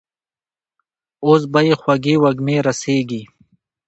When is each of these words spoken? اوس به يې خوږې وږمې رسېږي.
اوس 1.25 1.41
به 1.51 1.59
يې 1.67 1.75
خوږې 1.81 2.15
وږمې 2.21 2.55
رسېږي. 2.67 3.21